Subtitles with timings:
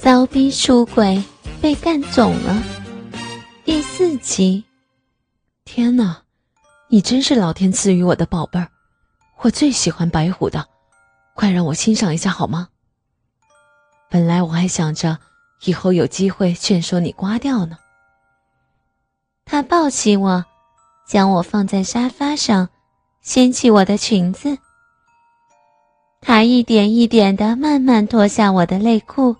[0.00, 1.20] 骚逼出轨
[1.60, 2.62] 被干肿了，
[3.64, 4.64] 第四集。
[5.64, 6.22] 天哪，
[6.86, 8.68] 你真是老天赐予我的宝贝儿，
[9.40, 10.64] 我最喜欢白虎的，
[11.34, 12.68] 快让我欣赏一下好吗？
[14.08, 15.18] 本来我还想着
[15.64, 17.76] 以后有机会劝说你刮掉呢。
[19.44, 20.44] 他抱起我，
[21.08, 22.68] 将我放在沙发上，
[23.20, 24.56] 掀起我的裙子。
[26.20, 29.34] 他一点一点的慢慢脱下我的内裤。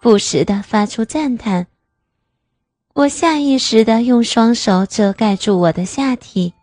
[0.00, 1.66] 不时的发出赞叹。
[2.94, 6.54] 我下意识的用双手遮盖住我的下体。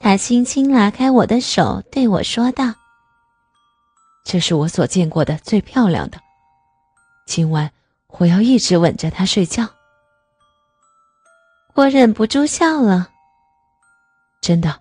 [0.00, 2.74] 他轻轻拉开我的手，对我说道
[4.24, 6.20] ：“这是我所见过的最漂亮的。
[7.26, 7.70] 今晚
[8.08, 9.66] 我要一直吻着她睡觉。”
[11.74, 13.10] 我忍不住笑了。
[14.40, 14.80] 真的，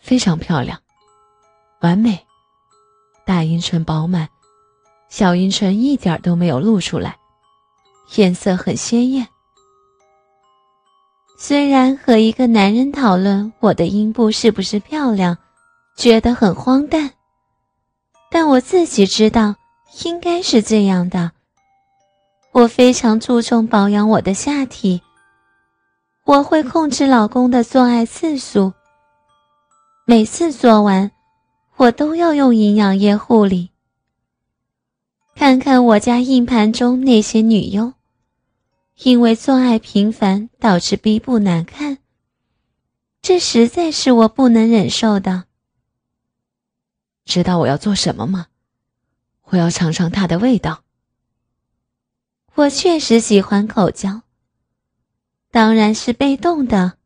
[0.00, 0.80] 非常漂亮，
[1.80, 2.26] 完美，
[3.26, 4.28] 大阴唇饱满。
[5.16, 7.16] 小阴唇一点都没有露出来，
[8.16, 9.24] 颜色很鲜艳。
[11.38, 15.38] 虽然和一个男人讨论我的阴部是不是漂亮，
[15.96, 17.12] 觉得很荒诞，
[18.28, 19.54] 但我自己知道
[20.02, 21.30] 应该是这样的。
[22.50, 25.00] 我非常注重保养我的下体，
[26.24, 28.72] 我会控制老公的做爱次数，
[30.06, 31.08] 每次做完，
[31.76, 33.70] 我都要用营养液护理。
[35.34, 37.92] 看看我家硬盘中那些女佣，
[39.02, 41.98] 因为做爱频繁导致逼部难看，
[43.20, 45.44] 这实在是我不能忍受的。
[47.24, 48.46] 知道我要做什么吗？
[49.46, 50.84] 我要尝尝它的味道。
[52.54, 54.22] 我确实喜欢口交，
[55.50, 56.98] 当然是被动的。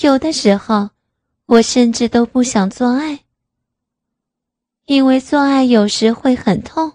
[0.00, 0.90] 有的时候，
[1.46, 3.20] 我甚至都不想做爱，
[4.86, 6.92] 因为做爱有时会很痛。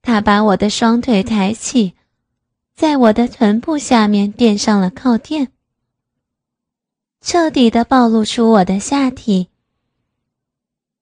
[0.00, 1.94] 他把我的双腿抬起，
[2.74, 5.48] 在我的臀部下面垫上了靠垫，
[7.20, 9.48] 彻底的暴露出我的下体。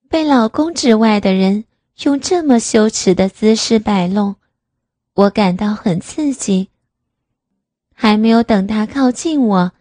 [0.09, 1.65] 被老公之外的人
[2.03, 4.35] 用这么羞耻的姿势摆弄，
[5.13, 6.69] 我感到很刺激。
[7.93, 9.71] 还没有等他靠近我，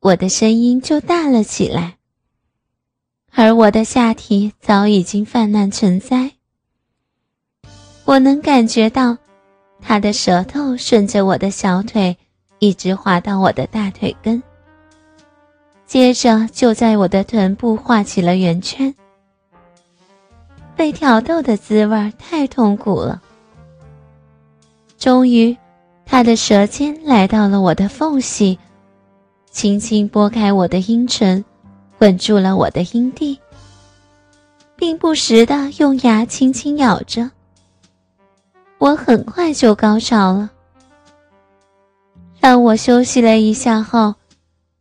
[0.00, 1.95] 我的声音就大了起来，
[3.38, 6.32] 而我的下体早已经泛滥成灾。
[8.06, 9.14] 我能感觉到，
[9.78, 12.16] 他的舌头顺着我的小腿，
[12.60, 14.42] 一直滑到我的大腿根，
[15.86, 18.92] 接着就在我的臀部画起了圆圈。
[20.74, 23.20] 被挑逗的滋味太痛苦了。
[24.96, 25.54] 终于，
[26.06, 28.58] 他的舌尖来到了我的缝隙，
[29.50, 31.44] 轻轻拨开我的阴唇，
[31.98, 33.38] 吻住了我的阴蒂，
[34.76, 37.30] 并不时的用牙轻轻咬着。
[38.78, 40.50] 我很快就高潮了。
[42.38, 44.14] 让我休息了一下后，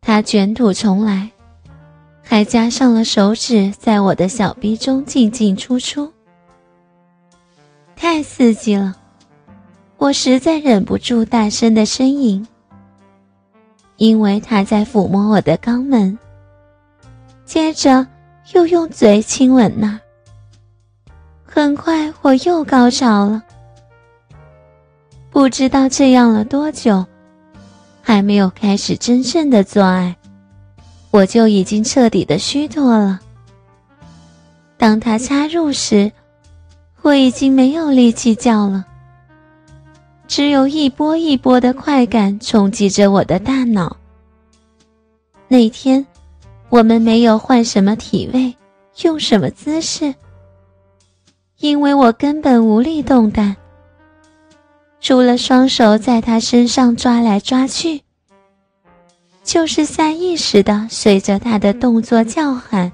[0.02, 1.32] 他卷土重来，
[2.22, 6.12] 还加上了手指在我的小臂中进进出出，
[7.96, 8.96] 太刺激了，
[9.98, 12.46] 我实在忍不住大声的呻吟。
[13.98, 16.20] 因为他在抚摸我的肛门，
[17.46, 18.06] 接着
[18.54, 20.00] 又用嘴亲吻那儿。
[21.46, 23.42] 很快我又高潮了。
[25.30, 27.06] 不知道这样了多久，
[28.02, 30.16] 还没有开始真正的做爱，
[31.12, 33.20] 我就已经彻底的虚脱了。
[34.78, 36.12] 当他插入时，
[37.02, 38.86] 我已经没有力气叫了，
[40.28, 43.96] 只有一波一波的快感冲击着我的大脑。
[45.48, 46.06] 那天，
[46.76, 48.54] 我们没有换什么体位，
[49.02, 50.14] 用什么姿势，
[51.60, 53.56] 因为我根本无力动弹。
[55.00, 58.02] 除了双手在他身上抓来抓去，
[59.42, 62.92] 就是下意识的随着他的动作叫喊，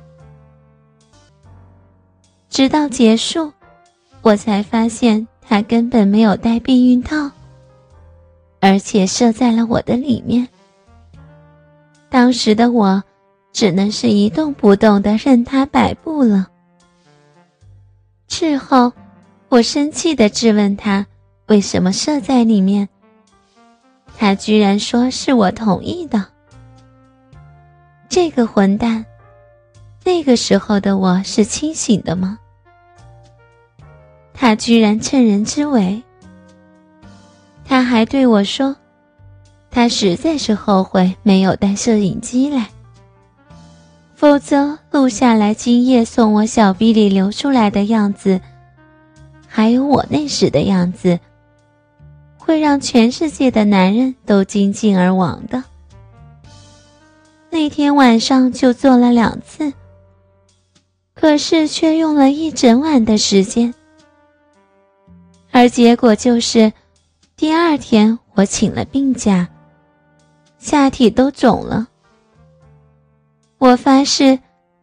[2.52, 3.52] 直到结束，
[4.22, 7.32] 我才发现他根本没有戴避孕套，
[8.60, 10.48] 而且射在了我的里面。
[12.12, 13.04] 当时的我
[13.52, 16.48] 只能是一动不动的任他摆布了。
[18.28, 18.92] 事后，
[19.50, 21.06] 我生气的质问他。
[21.48, 22.88] 为什么射在里面？
[24.18, 26.26] 他居然说是我同意的。
[28.08, 29.06] 这个混蛋！
[30.06, 32.40] 那个时候的我是清醒的吗？
[34.34, 36.02] 他居然趁人之危。
[37.66, 38.74] 他还对我说，
[39.70, 42.70] 他实在是后悔没有带摄影机来，
[44.22, 48.40] 否则录下来今夜送我小臂里流出来的样子。
[49.48, 51.20] 还有我那时的样子，
[52.38, 55.64] 会让全世界的男人都精尽而亡的。
[57.50, 59.74] 那天晚上就做了两次，
[61.16, 63.74] 可是却用了一整晚的时间，
[65.50, 66.72] 而结果就是
[67.36, 69.50] 第二天我请了病假，
[70.60, 71.88] 下体都肿了。
[73.62, 74.40] 我发誓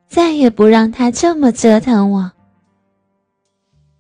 [0.07, 2.33] 再也不让他这么折腾我。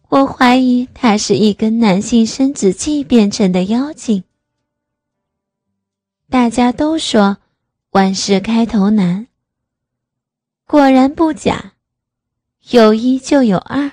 [0.08, 4.22] 我怀疑他是一根男性生殖器变成的妖精。
[6.30, 7.38] 大家都说。
[7.92, 9.26] 万事开头难，
[10.66, 11.72] 果然不假，
[12.68, 13.90] 有一就有二。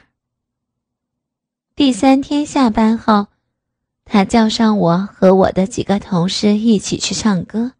[1.76, 3.28] 第三天下班后，
[4.04, 7.72] 他叫上我和我的几个同事一起去唱歌。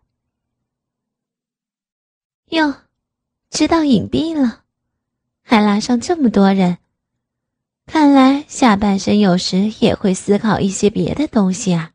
[2.48, 2.74] 哟，
[3.56, 4.64] 知道隐蔽了，
[5.42, 6.78] 还拉上这么多人，
[7.86, 11.94] 看来下半身有时也会思考一些别的东西啊。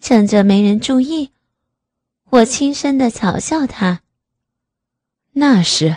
[0.00, 1.32] 趁着没人注意。
[2.30, 4.00] 我轻声的嘲笑他。
[5.32, 5.96] 那是，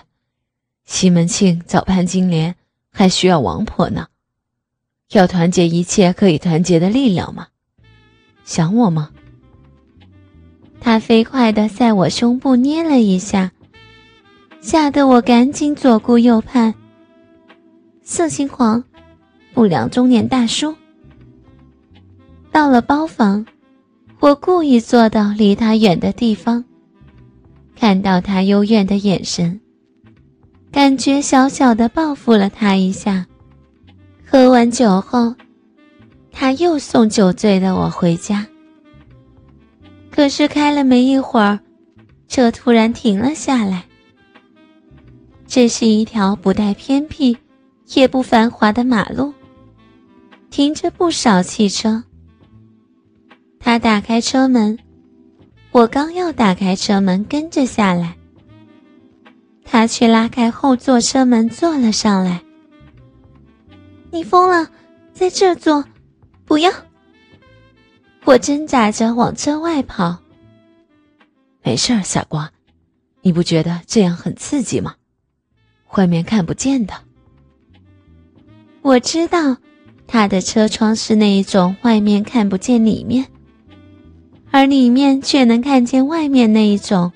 [0.85, 2.56] 西门庆早攀金莲，
[2.91, 4.07] 还需要王婆呢。
[5.11, 7.50] 要团结一切可以团结的力量吗？
[8.44, 9.11] 想我吗？
[10.81, 13.51] 他飞快的在我胸部捏了一下，
[14.61, 16.73] 吓得我赶紧左顾右盼。
[18.01, 18.83] 色心黄，
[19.53, 20.75] 不良中年大叔。
[22.51, 23.45] 到了包房。
[24.21, 26.65] 我故意坐到离他远的地方，
[27.73, 29.61] 看到他幽怨的眼神，
[30.73, 33.25] 感觉小小的报复了他一下。
[34.29, 35.33] 喝完酒后，
[36.33, 38.45] 他又送酒醉的我回家。
[40.11, 41.57] 可是开了没一会儿，
[42.27, 43.85] 车突然停了下来。
[45.50, 47.36] 这是一条不带偏僻，
[47.96, 49.34] 也不繁华的马路，
[50.51, 52.04] 停着不少汽车。
[53.60, 54.78] 他打开车门，
[55.72, 58.16] 我刚要打开车门跟着下来，
[59.66, 62.44] 他却拉开后座车门坐了上来。
[64.12, 64.69] 你疯了，
[65.13, 65.84] 在这坐，
[66.45, 66.72] 不要！
[68.24, 70.16] 我挣扎着往车外跑。
[71.63, 72.52] 没事，傻瓜，
[73.24, 74.94] 你不觉得这样很刺激吗？
[75.95, 76.94] 外面看不见的。
[78.81, 79.57] 我知道，
[80.07, 83.25] 他的车窗是那一种外面看不见里面。
[84.51, 87.12] 而里面却能看见外面那一种，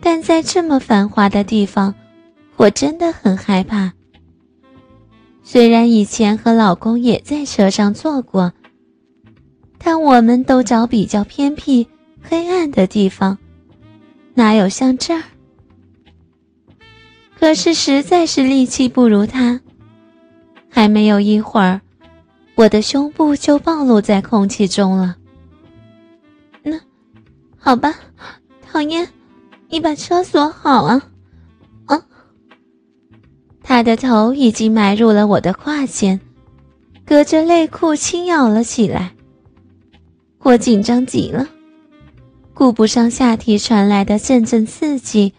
[0.00, 1.94] 但在这么繁华的地方，
[2.56, 3.90] 我真的很害怕。
[5.42, 8.52] 虽然以前和老公也在车上坐过，
[9.78, 11.86] 但我们都找比较偏僻、
[12.20, 13.38] 黑暗的地方，
[14.34, 15.22] 哪有像这儿？
[17.38, 19.60] 可是实在是力气不如他，
[20.70, 21.80] 还没有一会儿，
[22.54, 25.16] 我的胸部就暴露在空气中了。
[26.62, 26.80] 那
[27.58, 27.94] 好吧，
[28.62, 29.06] 讨厌，
[29.68, 31.02] 你把车锁好啊！
[31.84, 32.02] 啊！
[33.62, 36.18] 他的头已经埋入了我的胯间，
[37.04, 39.12] 隔着内裤轻咬了起来。
[40.38, 41.46] 我紧张极了，
[42.54, 45.34] 顾不上下体传来的阵阵刺激，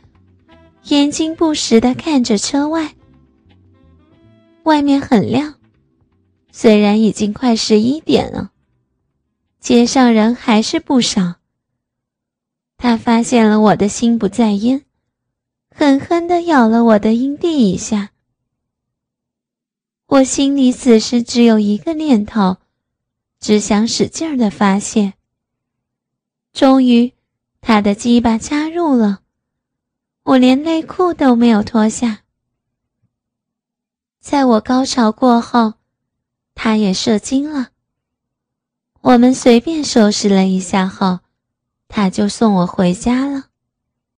[0.89, 2.95] 眼睛不时的看着车外。
[4.63, 5.55] 外面很亮，
[6.51, 8.51] 虽然已经快十一点了，
[9.59, 11.35] 街上人还是不少。
[12.77, 14.85] 他发现了我的心不在焉，
[15.75, 18.11] 狠狠地咬了我的阴蒂一下。
[20.07, 22.57] 我心里此时只有一个念头，
[23.41, 25.15] 只想使劲儿的发泄。
[26.53, 27.11] 终于，
[27.59, 29.19] 他的鸡巴插入了，
[30.27, 32.23] 我连内裤都没有脱下。
[34.19, 35.75] 在我高潮过后，
[36.53, 37.69] 他也射精了。
[38.99, 41.19] 我们随便收拾了一下后。
[41.87, 43.45] 他就送我回家了。